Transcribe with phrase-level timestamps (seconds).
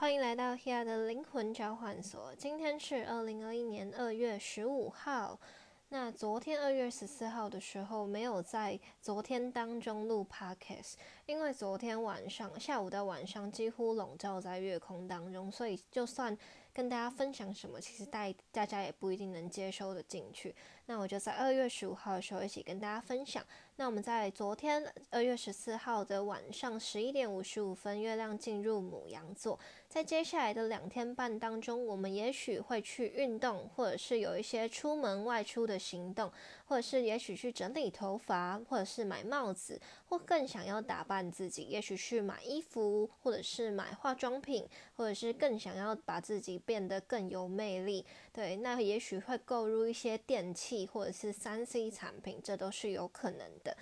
[0.00, 2.32] 欢迎来到 Here 的灵魂交换所。
[2.36, 5.40] 今天是二零二一年二月十五号。
[5.88, 10.92] 那昨天二月十四号的时候，没有在昨天当中录 Podcast，
[11.26, 16.38] 因为昨天晚上下午到晚上几乎笼罩在月空当中，所以就算
[16.72, 20.54] 跟大家分享什么，其实大大家也不一定能接收的进去。
[20.90, 23.44] 那我就在二月十五号的时候一起跟大家分享。
[23.76, 29.56] 那我们在昨天二月十四号的晚上十一点五十五分，月亮进入母羊座。
[29.86, 36.32] 在接下来的两天半当中，我们也许会去运动，或者是有一些出门外出的行动，
[36.64, 44.66] 或者是也许去整理头发，或者是买帽子，或更想要打扮自己，也许去买衣服，或者是买化妆品，
[44.96, 48.04] 或者是更想要把自己变得更有魅力。
[48.32, 53.76] 对，那也许会购入一些电器或者是三 C 产品，这都是有可能的。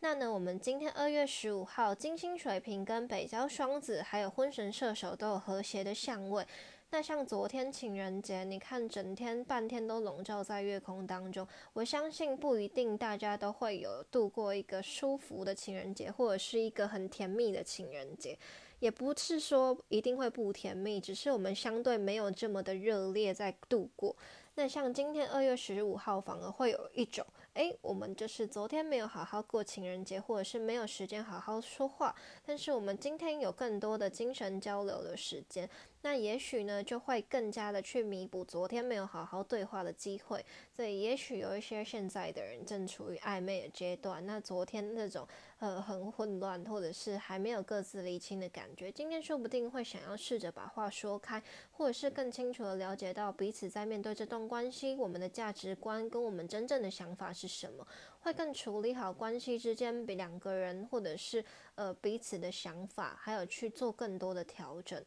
[0.00, 6.44] 那呢，我们今天二月十五号，金星水瓶跟北交双子，还有婚神射手都有和谐的相位。
[6.90, 18.38] 那像昨天情人节，你看整天半天都笼罩在月空当中，我相信不一定大家都会有度过一个舒服的情人节，或者是一个很甜蜜的情人节，
[18.78, 24.14] 也不是说一定会不甜蜜，只是我们相对没有这么的热烈在度过。
[24.54, 27.24] 那像今天二月十五号，反而会有一种。
[27.54, 32.14] 哎，我们就是昨天没有好好过情人节，或者是没有时间好好说话，
[32.44, 35.68] 但是我们今天有更多的精神交流的时间。
[36.04, 40.44] 那也许呢，就会更加的去弥补昨天没有好好对话的机会。
[40.74, 45.26] 所以，也许有一些现在的人正处于暧昧的阶段，那昨天那种
[45.58, 57.86] 呃很混乱，或者是还没有各自厘清的感觉，今天说不定会想要试着把话说开，或者是更清楚的了解到彼此在面对这段关系，我们的价值观跟我们真正的想法是什么，
[58.22, 61.44] 会更处理好关系之间比两个人或者是
[61.76, 65.00] 呃彼此的想法，还有去做更多的调整。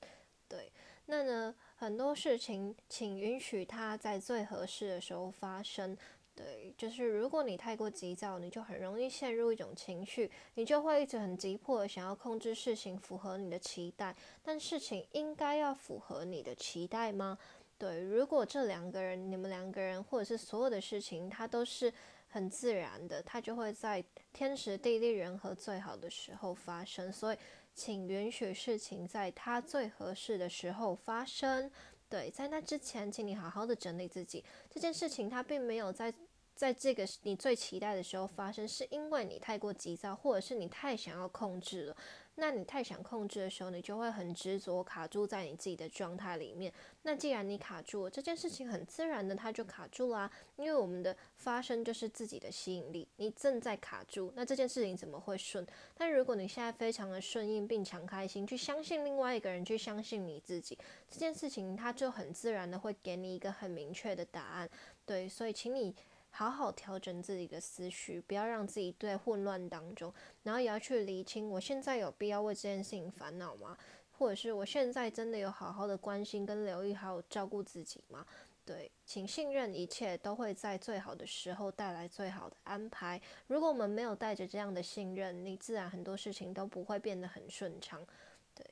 [0.48, 0.72] 对，
[1.08, 5.96] 那呢，很多事情，请允许它在最合适的时候发生。
[6.34, 14.14] 对，就是如果你太过急躁，你就很容易陷入一种情绪，你就会一直很急迫的想要控制事情，符合你的期待。
[14.44, 17.38] 但事情应该要符合你的期待吗？
[17.78, 21.94] 对，如果这两个人，你们两个人，或者是所有的事情，它都是
[22.28, 24.04] 很自然的，它就会在
[24.34, 27.14] 天时地利人和最好的时候发生。
[27.14, 27.38] 所以。
[27.76, 31.70] 请允许事情在它最合适的时候发生。
[32.08, 34.44] 对，在那之前，请你好好的整理自己。
[34.70, 36.14] 这件事情它并没有在
[36.56, 41.98] 在这个你最期待的时候发生，是因为你太过急躁，或者是你太想要控制了。
[42.38, 46.72] 那你太想控制的时候，你就会很执着，卡住在你自己的状态里面。
[47.04, 50.30] 那既然你卡住了，这件事情很自然的，它就卡住啦。
[50.58, 55.66] 因为我们的发生就是自己的吸引力，你正在卡住，那这件事情怎么会顺？
[55.98, 60.78] 但如果你现在非常的顺应并强开心，去相信另外一个人，去相信你自己，
[61.10, 64.70] 这件事情它就很自然的会给你一个很明确的答案。
[65.06, 65.96] 对，所以请你。
[66.38, 70.14] 好好调整自己的思绪，不要让自己在混乱当中，
[70.44, 73.78] 然后也要去理清，我现在有必要为这件事情烦恼吗？
[74.12, 78.26] 或者是我现在真的有好好的关心跟留意，还有照顾自己吗？
[78.66, 83.22] 对，请信任一切都会在最好的时候带来最好的安排。
[83.48, 88.06] 如果我们没有带着这样的信任，你自然很多事情都不会变得很顺畅。
[88.54, 88.66] 对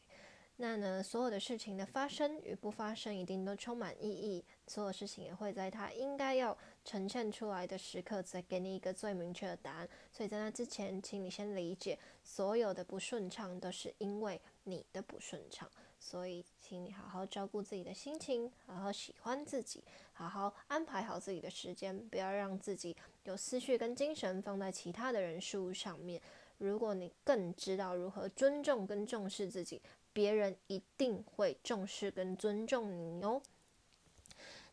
[0.57, 4.43] 那呢，所有的事情的发生与不发生，一定都充满意义。
[4.67, 9.89] 所有事情也会在它应该要呈现出来的时刻，再给你一个最明确的答案。
[10.11, 15.69] 所以在那之前，请你先理解，所有的不顺畅都是因为你的不顺畅。
[15.99, 26.21] 所以，请你好好照顾自己的心情，好好喜欢自己，好好安排好自己的时间，不要让自己有思绪跟精神放在其他的人事物上面。
[26.57, 29.81] 如果你更知道如何尊重跟重视自己。
[30.15, 33.41] 别人一定会重视跟尊重你哦。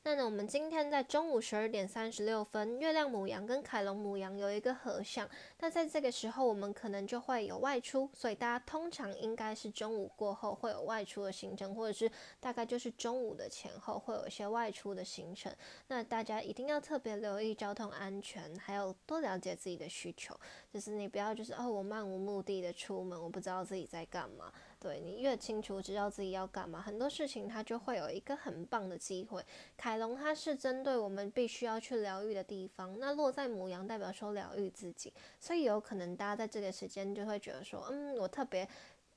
[0.03, 5.29] 那呢，我们今天在中午十二点三十六分，月亮母羊跟凯龙母羊有一个合相。
[5.59, 12.11] 那在这个时候，我们可能就会有外出，所以大家通常应该是中午过后会有外出的行程，或者是
[12.41, 15.55] 大概就是中午的前后会有一些外出的行程。
[15.89, 20.35] 那大家一定要特别留意交通安全，还有多了解自己的需求，
[20.73, 24.53] 就是你不要就是哦，我漫无目的的出门，我不知道自己在干嘛。
[24.79, 29.45] 对你越清楚知道自己要干嘛，很多事情它就会有一个很棒的机会。
[29.77, 38.67] 凯龙它是针对我们必须要去疗愈的地方，那落在母羊代表说疗愈自己，所以有可能大家在这个时间就会觉得说，嗯，我特别。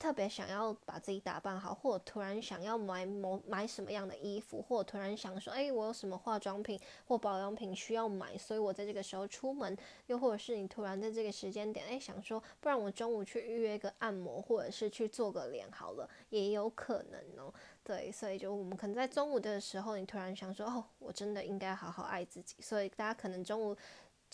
[0.04, 6.78] 特别想要把自己打扮好，或者突然想要买某买什么样的衣服，或者突然想说，哎，我有什么化妆品
[7.08, 9.78] 或保养品需要买，所以我在这个时候出门，
[10.08, 17.54] 又或者是你突然在这个时间点，哎，想说，不然我中午去预约个按摩，或者是去做个脸好了，也有可能哦。
[17.82, 23.74] 对，所以就我们可能在中午的时候，你突然想说，哦，我真的应该好好爱自己，所以大家可能中午。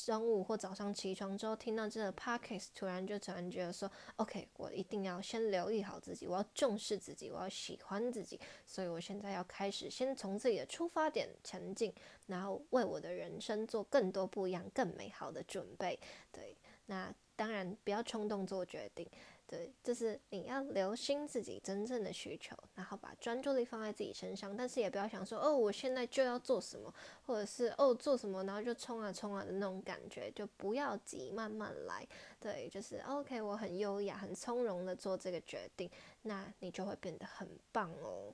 [0.05, 11.93] 中午或早上起床之后听到这个 podcast，突然就突然觉得说，OK，我一定要先留意好自己，我要重视自己，我要喜欢自己，所以我现在要开始先从自己的出发点前进，
[12.27, 15.99] 然后为我的人生做更多不一样、更美好的准备。
[16.31, 16.55] 对，
[16.85, 19.07] 那当然不要冲动做决定。
[19.49, 26.93] 对，就是你要留心自己真正的需求，然后把专注力放在自己身上，但是也不要想说哦，我现在就要做什么，
[27.25, 32.07] 或者是哦做什么，然后就冲啊冲啊的那种感觉，就不要急，慢慢来。
[32.39, 35.89] 对，就是 OK，我很优雅、很从容的做这个决定，
[36.21, 38.31] 那你就会变得很棒哦。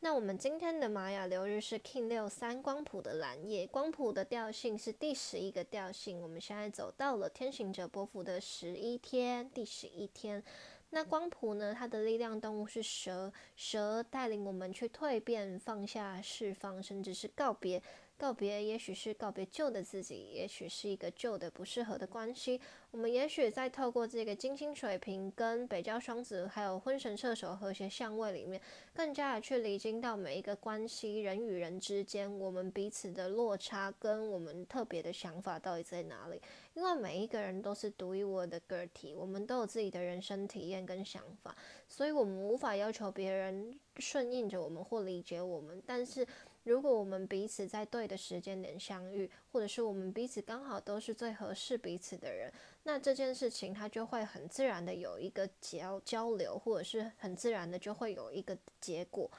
[0.00, 6.22] 那我们今天的玛雅流日是 King 六三光谱的蓝夜，光谱的调性是第十一个调性。
[6.22, 10.42] 我们现在走到了天行者波幅的十一天，第十一天。
[10.90, 11.74] 那光谱呢？
[11.76, 17.82] 它的力量动物是蛇，蛇带领我们去蜕变、放下、释放，甚至是告别。
[18.18, 22.60] 告别，也许是告别旧的自己，也许是一个旧的不适合的关系。
[22.90, 28.60] 我们也许在透过这个金星水瓶、跟北交双子，还有婚神射手和谐相位里面，
[28.92, 36.42] 更加的去理清到每一个关系，人与人之间，我们彼此的落差跟我们特别的想法到底在哪里？
[36.74, 41.54] 因为每一个人都是独一无二的个体，我们都有自己的人生体验跟想法，
[41.88, 46.26] 所以我们无法要求别人顺应着我们或理解我们，但是。
[46.68, 59.30] 如果我们彼此在对的时间点相遇，或者是我们彼此刚好都是最合适彼此的人，那这件事情它就会很自然的有一个交交流，或者是很自然的就会有一个结果。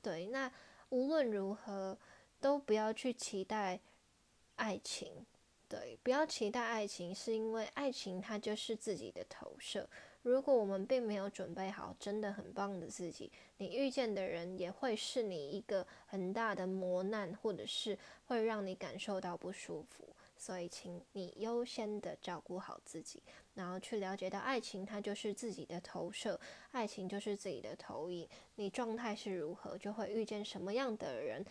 [0.00, 0.50] 对，那
[0.88, 1.98] 无论如何
[2.40, 3.78] 都不要去期待
[4.56, 5.26] 爱情，
[5.68, 9.86] 对，不要期待爱情，是因为爱情它就是自己的投射。
[10.28, 20.14] 如果我们并没有准备好真的很棒的自己，你遇见的人也会是你一个很大的磨难，或者是会让你感受到不舒服。
[20.36, 23.22] 所以，请你优先的照顾好自己，
[23.54, 26.38] 然后去了解到爱情它就是自己的投射，
[26.72, 28.28] 爱情就是自己的投影。
[28.56, 31.42] 你状态是如何，就会遇见什么样的人，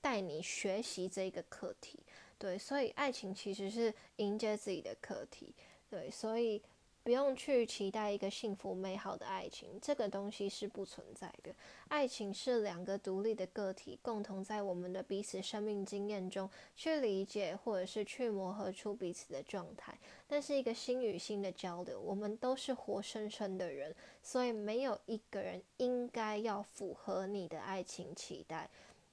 [0.00, 2.00] 带你学习这个课题。
[2.36, 5.54] 对，所以爱情其实是迎接自己的课题。
[5.88, 6.60] 对，所以。
[7.02, 11.54] 不用去期待一个幸福美好的爱情，这个东西是不存在的。
[11.88, 19.98] 爱情是两个独立的个体，共同在我们的彼此生命经验中去理解，或者是去磨合出彼此的状态。
[20.28, 21.98] 那是一个心与心的交流。
[21.98, 28.68] 我们都是活生生的人，所以没有一个人应该要符合你的爱情期待。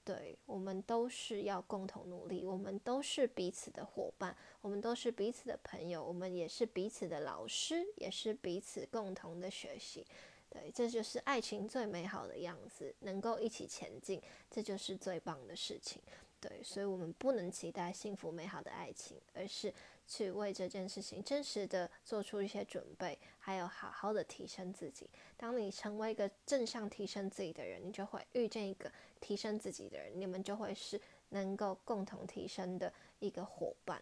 [0.07, 10.07] 对我们都是要共同努力，我们都是彼此的伙伴，我们都是彼此的朋友，我们也是彼此的老师，也是彼此共同的学习。
[10.49, 16.01] 对，这就是爱情最美好的样子，能够一起前进，这就是最棒的事情。
[16.39, 19.73] 对，所以我们不能期待幸福美好的爱情，而是。
[20.07, 25.09] 去为这件事情真实的做出一些准备，还有好好的提升自己。
[25.35, 30.99] 当你成为一个正向提升自己的人，你就会遇见一个提升自己的人，你们就会是
[31.29, 34.01] 能够共同提升的一个伙伴。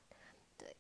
[0.56, 0.76] 对，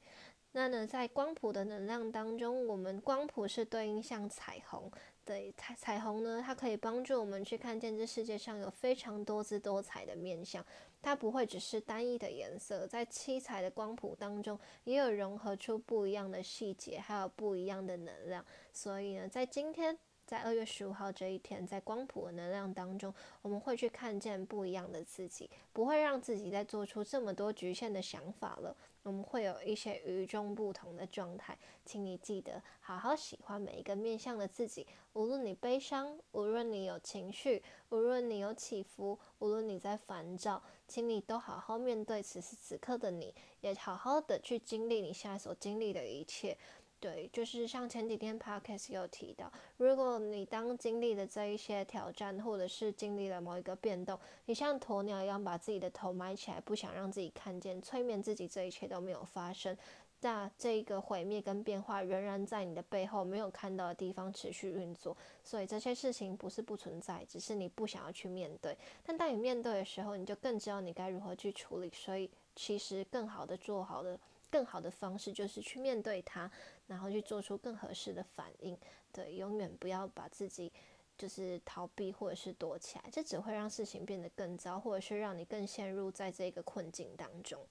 [0.52, 4.90] 那呢，在光谱的能量当中，我们光谱是对应像彩虹。
[5.26, 10.64] 对彩彩虹呢，它可以帮助我们去看见这世界上有非常多姿多彩的面相，
[11.02, 18.46] 它不会只是单一的颜色，在七彩的光谱当中，也有融合出不一样的细节，还有不一样的能量。
[18.72, 28.76] 所以呢，在今天，在二月十五号这一天，在光谱的能量当中，我们会去看见不一样的自己，不会让自己再做出这么多局限的想法了。
[29.06, 34.88] 我们会有一些与众不同的状态，请你记得好好喜欢每一个面向的自己。
[35.14, 43.32] 无论你悲伤，无论你有情绪，无论你有起伏，无论你在烦躁，请你都好好面对此时此刻的你，
[43.62, 46.58] 也好好的去经历你现在所经历的一切。
[47.00, 59.78] 对，就是像前几天 podcast 有提到，如果你当经历了这一些挑战，或者是经历了某一个变动，你像鸵鸟一样把自己的头埋起来，不想让自己看见，催眠自己这一切都没有发生，
[60.22, 68.76] 那这个毁灭跟变化仍然在你的背后没有看到的地方持续运作，所以这些事情不是不存在，只是你不想要去面对。
[69.04, 74.20] 但当你面对的时候，你就更知道你该如何去处理，所以其实更好的做好的。
[74.56, 76.50] 更好的方式就是去面对它，
[76.88, 78.78] 然后去做出更合适的反应。
[79.12, 80.72] 对，永远不要把自己
[81.18, 87.68] 就是逃避或者是躲起来，这只会让事情变得更糟，或者是让你更陷入在这个困境当中。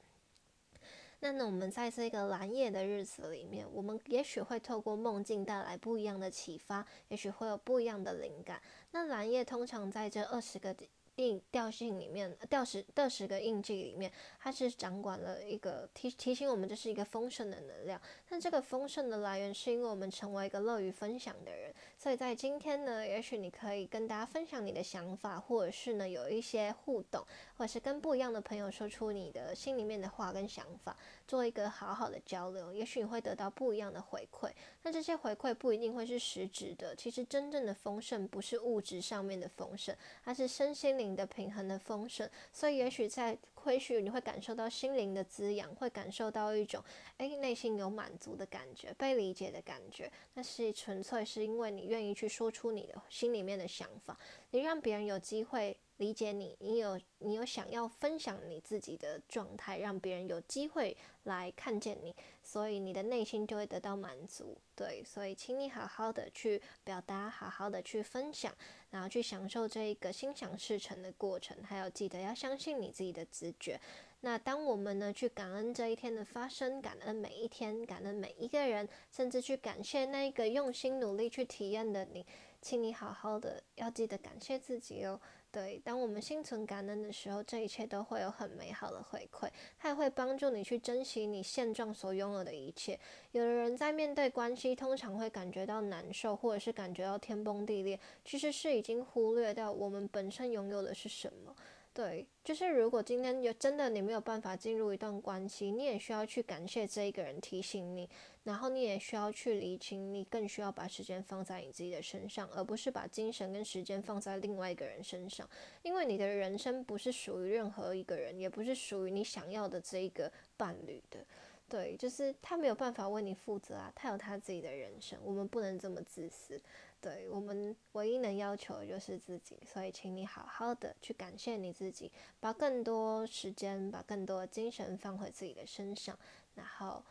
[1.21, 8.61] 那呢，我们在这个蓝夜的日子里面，我们也许会透过梦境带来不一样的启发，也许会有不一样的灵感。
[8.91, 10.77] 那蓝夜通常在这二十个。
[11.17, 18.01] 印调性里面，调十的十个印记里面，它是掌管了一个提提醒我们，这是一个丰盛的能量。
[18.29, 21.73] 但这个丰盛的来源，是因为我们成为一个乐于分享的人。
[21.97, 27.25] 所以在今天呢，也许你可以跟大家分享你的想法，或者是呢有一些互动，
[27.57, 30.97] 或者是跟不一样的朋友说出你的心里面的话跟想法，
[31.29, 32.73] 做一个好好的交流。
[32.73, 34.51] 也许你会得到不一样的回馈。
[34.83, 36.97] 那这些回馈不一定会是实质的。
[36.97, 39.95] 其实真正的丰盛不是物质上面的丰盛，
[40.25, 41.04] 它是身心灵。
[41.13, 46.85] 的平衡的丰盛，所以也许在或许你会感受到心灵的滋养，会感受到一种
[47.17, 50.13] 诶内心有满足的感觉，被理解的感觉。
[50.35, 54.19] 那是纯粹是因为你愿意去说出你的心里面的想法，
[54.51, 64.59] 你让别人有机会理解你，你有你有想要分享你自己的状态，让别人有机会来看见你，所以你的内心就会得到满足。
[64.77, 68.53] 对，所以请你好好的去表达，好好的去分享。
[68.91, 73.81] 然后去享受这一个心想事成的过程，还有记得要相信你自己的直觉。
[74.21, 82.25] 那当我们呢去感恩这一天的发生，感恩每一天，感恩每一个人，甚至去感谢那个用心努力去体验的你，
[82.63, 85.21] 请你好好的要记得感谢自己哦。
[85.53, 92.99] 对，当我们心存感恩的时候，这一切都会有很美好的回馈，它也会帮助你去珍惜你现状所拥有的一切。
[93.33, 101.55] 有的人在面对关系，通常会感觉到难受，或者是感觉到天崩地裂，其实是已经忽略掉我们本身拥有的是什么。
[101.95, 108.11] 对，就是如果今天有真的你没有办法进入一段关系，你也需要去感谢这一个人提醒你，
[108.43, 115.49] 然后你也需要去理清，你更需要把时间放在你自己的身上，而不是把精神跟时间放在另外一个人身上，
[115.83, 121.25] 因为你的人生不是属于任何一个人，也不是属于你想要的这一个伴侣的。
[121.69, 126.61] 对，就是他没有办法为你负责啊，他有他自己的人生，我们不能这么自私。
[127.05, 136.19] 对我们唯一能要求的就是自己，所以请你好好的去感谢你自己，把更多时间、把更多精神放回自己的身上，
[136.55, 137.05] 然后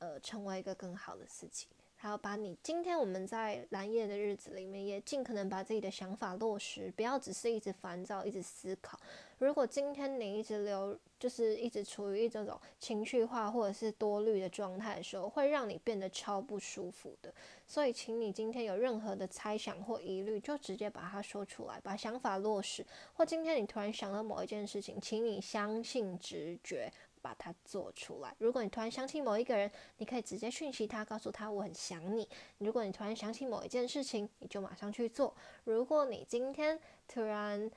[0.00, 1.66] 呃，成为一个更好的自己。
[1.96, 9.00] 还要把你今天我们在蓝夜的日子里面，也尽可能把自己的想法落实，不要只是一直烦躁、一直思考。
[9.38, 17.32] 如果今天你一直留，就是一直处于这种情绪化或者是多虑的状态的时候，会让你变得超不舒服的。
[17.66, 22.86] 所以，请你今天有任何的猜想或疑虑，就直接把它说出来，把想法落实。
[23.14, 26.92] 或今天你突然想到某一件事情，请你相信直觉。
[27.20, 28.32] 把它做出来。
[28.38, 32.26] 如果你突然想起某一个人，你可以直接讯息他，告诉他我很想你。
[32.58, 35.34] 如果你突然想起某一件事情，你就马上去做。
[35.64, 37.68] 如果你今天突然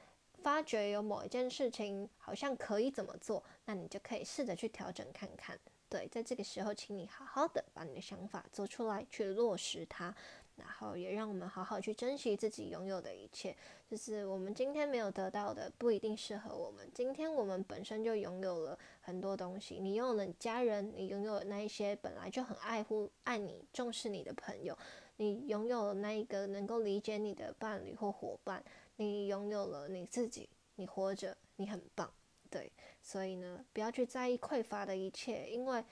[0.42, 5.58] 发觉有某一件事情好像可以怎么做，那你就可以试着去调整看看。
[5.88, 10.16] 对，在这个时候，请你好好的把你的想法做出来，去落实它。
[10.58, 13.56] 然后也让我们好好去珍惜自己拥有的一切，
[13.90, 16.88] 就是我们今天没有得到的，不一定适合我们。
[16.94, 24.78] 今天我们本身就拥有了很多东西，你拥有了家人，你拥有了那一些本来就很爱护、爱你、重视你的朋友，
[25.16, 28.64] 你拥有了那一个能够理解你的伴侣或伙伴，
[29.02, 32.14] 你拥有了你自己，你活着，你很棒，
[32.50, 32.72] 对。
[33.02, 35.84] 所以呢，不要去在意匮乏的一切，因为。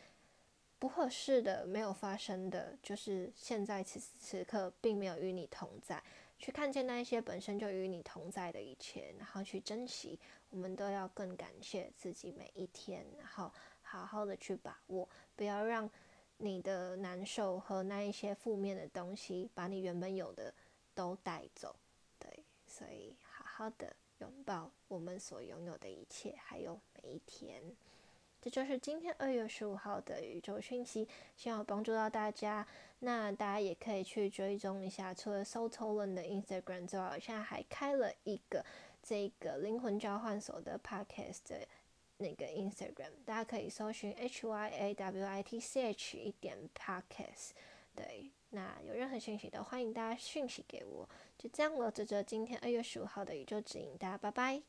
[0.82, 6.02] 不合适的、没有发生的，就是现在此时此刻并没有与你同在。
[6.38, 10.18] 去看见那一些本身就与你同在的一切，然后去珍惜。
[10.50, 13.52] 我们都要更感谢自己每一天，然后
[13.82, 15.92] 好好的去把握，不要让
[16.38, 20.54] 你的难受和那一些负面的东西把你原本有的
[20.96, 21.76] 都带走。
[22.80, 27.62] 所以好好的拥抱我们所拥有的一切，还有每一天。
[28.42, 31.06] 这就是今天二月十五号的宇宙讯息，
[31.36, 32.66] 希望帮助到大家。
[33.00, 38.66] 那大家也可以去追踪一下，除了 s o t o l e n 的 Instagram 之外，现在还开了一个
[39.04, 41.68] 这个灵魂交换所的 Podcast 的
[42.18, 47.50] 那个 Instagram，大家可以搜寻 H Y A W I T C H 一点 Podcast。
[47.94, 51.08] 对，那有任何讯息的欢迎大家讯息给我。
[51.38, 54.62] 就这样了，这就今天二月十五号的宇宙指引，大家拜拜。